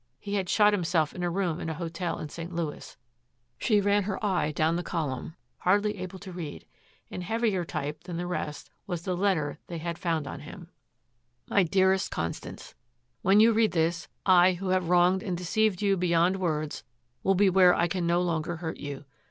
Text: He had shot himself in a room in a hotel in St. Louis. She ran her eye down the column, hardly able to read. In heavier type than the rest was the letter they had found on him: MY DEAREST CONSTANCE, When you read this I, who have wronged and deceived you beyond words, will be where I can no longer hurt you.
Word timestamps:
He 0.17 0.33
had 0.33 0.49
shot 0.49 0.73
himself 0.73 1.13
in 1.13 1.21
a 1.21 1.29
room 1.29 1.59
in 1.59 1.69
a 1.69 1.75
hotel 1.75 2.17
in 2.17 2.27
St. 2.27 2.51
Louis. 2.51 2.97
She 3.59 3.79
ran 3.79 4.01
her 4.05 4.17
eye 4.25 4.51
down 4.51 4.75
the 4.75 4.81
column, 4.81 5.35
hardly 5.59 5.99
able 5.99 6.17
to 6.17 6.31
read. 6.31 6.65
In 7.11 7.21
heavier 7.21 7.63
type 7.63 8.05
than 8.05 8.17
the 8.17 8.25
rest 8.25 8.71
was 8.87 9.03
the 9.03 9.15
letter 9.15 9.59
they 9.67 9.77
had 9.77 9.99
found 9.99 10.25
on 10.25 10.39
him: 10.39 10.71
MY 11.51 11.65
DEAREST 11.65 12.09
CONSTANCE, 12.09 12.73
When 13.21 13.39
you 13.39 13.53
read 13.53 13.73
this 13.73 14.07
I, 14.25 14.53
who 14.53 14.69
have 14.69 14.89
wronged 14.89 15.21
and 15.21 15.37
deceived 15.37 15.83
you 15.83 15.95
beyond 15.95 16.37
words, 16.37 16.83
will 17.21 17.35
be 17.35 17.51
where 17.51 17.75
I 17.75 17.87
can 17.87 18.07
no 18.07 18.23
longer 18.23 18.55
hurt 18.55 18.77
you. 18.77 19.05